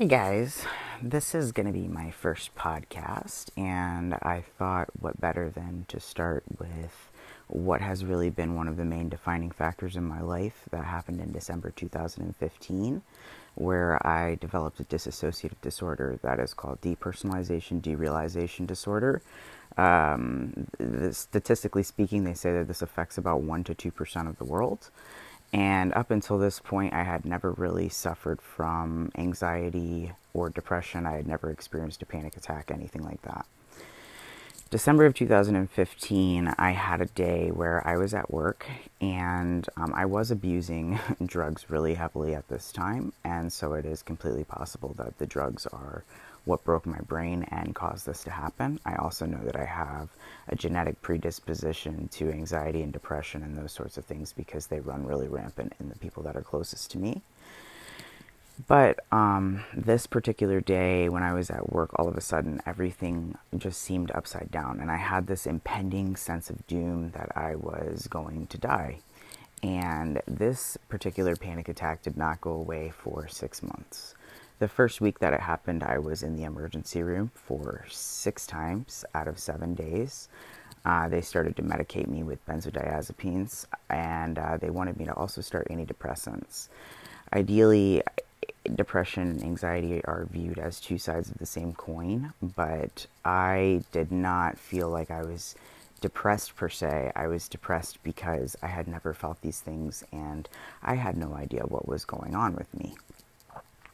[0.00, 0.64] Hey guys,
[1.02, 6.00] this is going to be my first podcast, and I thought what better than to
[6.00, 7.10] start with
[7.48, 11.20] what has really been one of the main defining factors in my life that happened
[11.20, 13.02] in December 2015,
[13.56, 19.20] where I developed a dissociative disorder that is called depersonalization derealization disorder.
[19.76, 20.66] Um,
[21.12, 24.90] statistically speaking, they say that this affects about 1% to 2% of the world.
[25.52, 31.06] And up until this point, I had never really suffered from anxiety or depression.
[31.06, 33.46] I had never experienced a panic attack, anything like that.
[34.70, 38.68] December of 2015, I had a day where I was at work
[39.00, 40.96] and um, I was abusing
[41.26, 43.12] drugs really heavily at this time.
[43.24, 46.04] And so it is completely possible that the drugs are
[46.44, 48.78] what broke my brain and caused this to happen.
[48.86, 50.08] I also know that I have
[50.46, 55.04] a genetic predisposition to anxiety and depression and those sorts of things because they run
[55.04, 57.22] really rampant in the people that are closest to me.
[58.66, 63.36] But um, this particular day, when I was at work, all of a sudden everything
[63.56, 68.06] just seemed upside down, and I had this impending sense of doom that I was
[68.08, 68.98] going to die.
[69.62, 74.14] And this particular panic attack did not go away for six months.
[74.58, 79.04] The first week that it happened, I was in the emergency room for six times
[79.14, 80.28] out of seven days.
[80.84, 85.40] Uh, they started to medicate me with benzodiazepines and uh, they wanted me to also
[85.40, 86.68] start antidepressants.
[87.32, 88.02] Ideally,
[88.74, 94.12] depression and anxiety are viewed as two sides of the same coin, but I did
[94.12, 95.54] not feel like I was
[96.00, 97.12] depressed per se.
[97.14, 100.48] I was depressed because I had never felt these things and
[100.82, 102.94] I had no idea what was going on with me.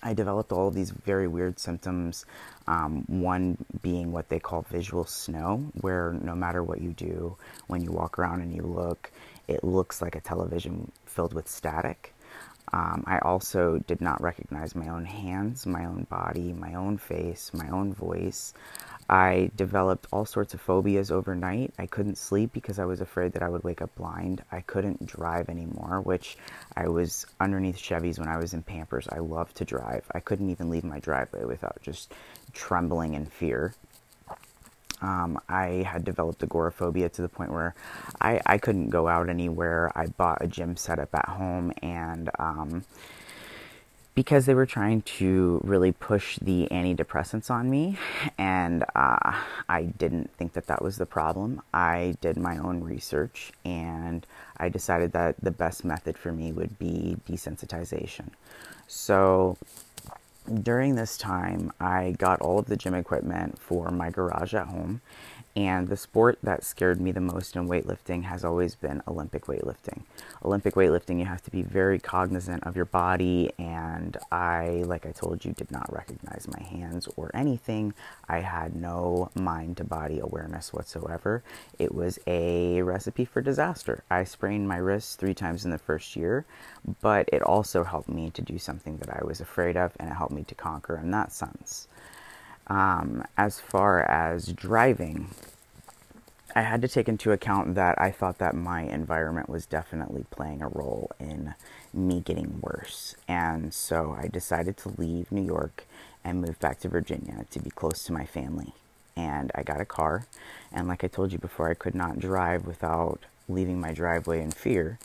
[0.00, 2.24] I developed all these very weird symptoms.
[2.68, 7.36] Um, one being what they call visual snow, where no matter what you do,
[7.66, 9.10] when you walk around and you look,
[9.48, 12.14] it looks like a television filled with static.
[12.72, 17.52] Um, I also did not recognize my own hands, my own body, my own face,
[17.54, 18.54] my own voice.
[19.10, 21.72] I developed all sorts of phobias overnight.
[21.78, 24.42] I couldn't sleep because I was afraid that I would wake up blind.
[24.52, 26.36] I couldn't drive anymore, which
[26.76, 29.08] I was underneath Chevys when I was in Pampers.
[29.10, 30.04] I loved to drive.
[30.12, 32.12] I couldn't even leave my driveway without just
[32.52, 33.72] trembling in fear.
[35.00, 37.74] Um, I had developed agoraphobia to the point where
[38.20, 39.92] I, I couldn't go out anywhere.
[39.94, 42.84] I bought a gym setup at home and um,
[44.18, 47.96] because they were trying to really push the antidepressants on me,
[48.36, 49.32] and uh,
[49.68, 51.62] I didn't think that that was the problem.
[51.72, 54.26] I did my own research and
[54.56, 58.30] I decided that the best method for me would be desensitization.
[58.88, 59.56] So
[60.48, 65.00] during this time, I got all of the gym equipment for my garage at home
[65.58, 70.02] and the sport that scared me the most in weightlifting has always been Olympic weightlifting.
[70.44, 75.10] Olympic weightlifting, you have to be very cognizant of your body, and I, like I
[75.10, 77.92] told you, did not recognize my hands or anything.
[78.28, 81.42] I had no mind to body awareness whatsoever.
[81.76, 84.04] It was a recipe for disaster.
[84.08, 86.46] I sprained my wrists three times in the first year,
[87.00, 90.14] but it also helped me to do something that I was afraid of, and it
[90.14, 91.88] helped me to conquer in that sense.
[92.66, 95.30] Um, as far as driving,
[96.54, 100.62] I had to take into account that I thought that my environment was definitely playing
[100.62, 101.54] a role in
[101.92, 103.16] me getting worse.
[103.26, 105.86] And so I decided to leave New York
[106.24, 108.74] and move back to Virginia to be close to my family.
[109.16, 110.26] And I got a car.
[110.72, 114.50] And like I told you before, I could not drive without leaving my driveway in
[114.50, 114.98] fear.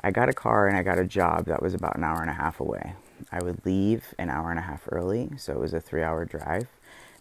[0.00, 2.30] I got a car and I got a job that was about an hour and
[2.30, 2.94] a half away.
[3.32, 6.24] I would leave an hour and a half early, so it was a three hour
[6.24, 6.68] drive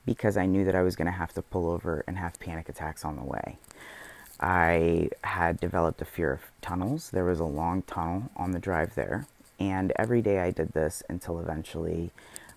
[0.06, 2.70] because I knew that I was going to have to pull over and have panic
[2.70, 3.58] attacks on the way.
[4.40, 7.10] I had developed a fear of tunnels.
[7.12, 9.26] There was a long tunnel on the drive there,
[9.60, 12.12] and every day I did this until eventually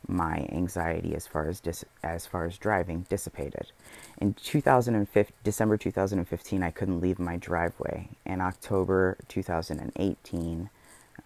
[0.09, 3.73] my anxiety as far as dis- as far as driving dissipated.
[4.21, 8.09] In 2015, December 2015, I couldn't leave my driveway.
[8.25, 10.71] In October 2018,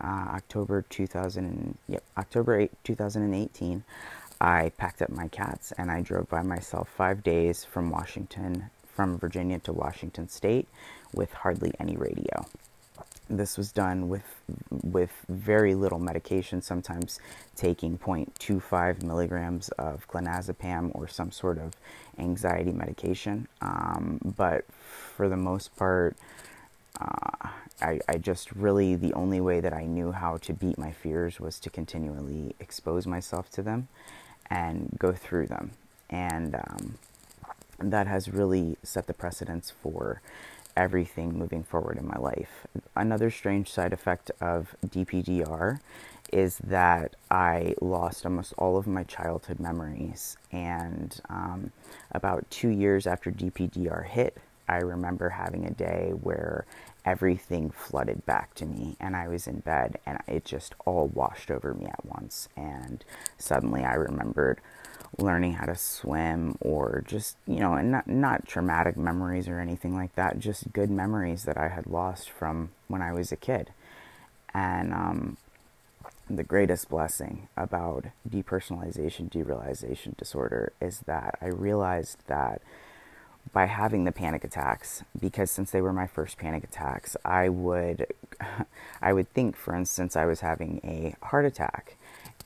[0.01, 3.85] uh, October 2000, yep, October 8, 2018,
[4.41, 9.19] I packed up my cats and I drove by myself five days from Washington, from
[9.19, 10.67] Virginia to Washington State
[11.13, 12.47] with hardly any radio.
[13.29, 14.25] This was done with
[14.71, 17.21] with very little medication, sometimes
[17.55, 21.75] taking 0.25 milligrams of clonazepam or some sort of
[22.19, 23.47] anxiety medication.
[23.61, 26.17] Um, but for the most part,
[27.01, 27.49] uh,
[27.81, 31.41] I, I just really, the only way that I knew how to beat my fears
[31.41, 33.89] was to continually expose myself to them
[34.49, 35.73] and go through them.
[36.11, 36.99] And um,
[37.79, 40.21] that has really set the precedence for
[40.77, 42.67] everything moving forward in my life.
[42.95, 45.81] Another strange side effect of DPDR
[46.33, 50.37] is that I lost almost all of my childhood memories.
[50.53, 51.73] And um,
[52.13, 54.39] about two years after DPDR hit,
[54.71, 56.65] I remember having a day where
[57.05, 61.51] everything flooded back to me and I was in bed and it just all washed
[61.51, 62.49] over me at once.
[62.57, 63.05] And
[63.37, 64.61] suddenly I remembered
[65.19, 69.97] learning how to swim or just, you know, and not, not traumatic memories or anything
[69.97, 73.73] like that, just good memories that I had lost from when I was a kid.
[74.55, 75.37] And um,
[76.29, 82.63] the greatest blessing about depersonalization, derealization disorder is that I realized that
[83.53, 88.07] by having the panic attacks, because since they were my first panic attacks, I would,
[89.03, 91.97] I would think, for instance, I was having a heart attack,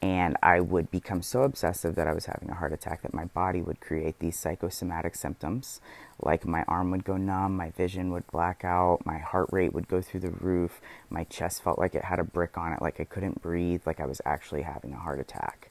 [0.01, 3.27] and I would become so obsessive that I was having a heart attack that my
[3.27, 5.81] body would create these psychosomatic symptoms
[6.21, 9.89] like my arm would go numb, my vision would black out, my heart rate would
[9.89, 10.81] go through the roof,
[11.11, 14.01] my chest felt like it had a brick on it, like I couldn't breathe, like
[14.01, 15.71] I was actually having a heart attack.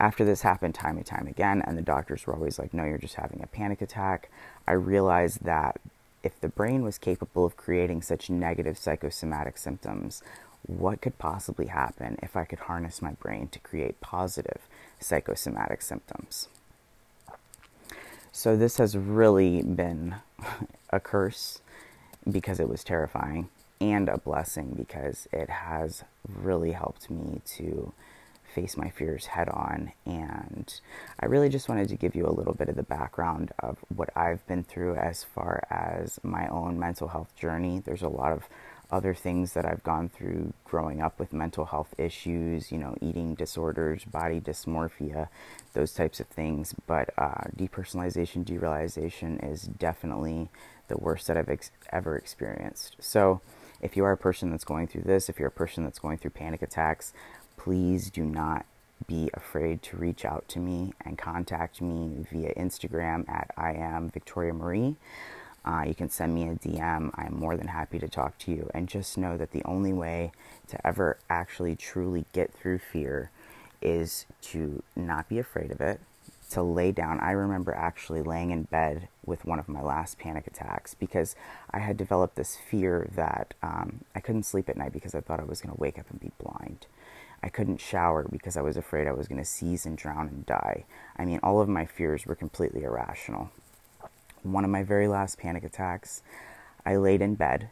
[0.00, 2.98] After this happened time and time again, and the doctors were always like, no, you're
[2.98, 4.30] just having a panic attack,
[4.66, 5.80] I realized that
[6.22, 10.22] if the brain was capable of creating such negative psychosomatic symptoms,
[10.66, 14.62] what could possibly happen if I could harness my brain to create positive
[14.98, 16.48] psychosomatic symptoms?
[18.32, 20.16] So this has really been
[20.90, 21.60] a curse
[22.28, 23.48] because it was terrifying
[23.80, 27.92] and a blessing because it has really helped me to
[28.54, 29.92] face my fears head on.
[30.06, 30.72] And
[31.20, 34.10] I really just wanted to give you a little bit of the background of what
[34.16, 37.82] I've been through as far as my own mental health journey.
[37.84, 38.48] There's a lot of
[38.90, 43.34] other things that I've gone through growing up with mental health issues, you know, eating
[43.34, 45.28] disorders, body dysmorphia,
[45.72, 46.74] those types of things.
[46.86, 50.48] But uh, depersonalization, derealization is definitely
[50.88, 52.96] the worst that I've ex- ever experienced.
[53.00, 53.40] So,
[53.80, 56.16] if you are a person that's going through this, if you're a person that's going
[56.16, 57.12] through panic attacks,
[57.56, 58.66] please do not
[59.06, 64.10] be afraid to reach out to me and contact me via Instagram at I am
[64.10, 64.96] Victoria Marie.
[65.64, 67.10] Uh, you can send me a DM.
[67.14, 68.70] I'm more than happy to talk to you.
[68.74, 70.32] And just know that the only way
[70.68, 73.30] to ever actually truly get through fear
[73.80, 76.00] is to not be afraid of it,
[76.54, 77.20] to lay down.
[77.20, 81.36] I remember actually laying in bed with one of my last panic attacks because
[81.70, 85.40] I had developed this fear that um, I couldn't sleep at night because I thought
[85.40, 86.86] I was going to wake up and be blind.
[87.42, 90.46] I couldn't shower because I was afraid I was going to seize and drown and
[90.46, 90.84] die.
[91.16, 93.50] I mean, all of my fears were completely irrational
[94.44, 96.22] one of my very last panic attacks,
[96.86, 97.70] I laid in bed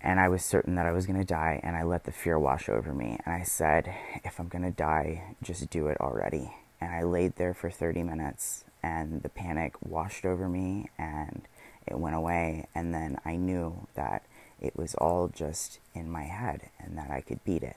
[0.00, 2.38] and I was certain that I was going to die, and I let the fear
[2.38, 3.18] wash over me.
[3.24, 3.92] And I said,
[4.22, 6.52] If I'm going to die, just do it already.
[6.86, 11.42] And I laid there for 30 minutes, and the panic washed over me, and
[11.84, 12.68] it went away.
[12.76, 14.22] And then I knew that
[14.60, 17.76] it was all just in my head and that I could beat it.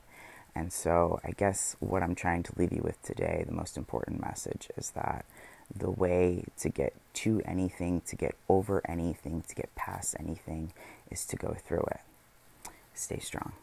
[0.54, 4.22] And so, I guess what I'm trying to leave you with today, the most important
[4.22, 5.26] message is that
[5.76, 10.72] the way to get to anything, to get over anything, to get past anything
[11.10, 12.02] is to go through it.
[12.94, 13.54] Stay strong.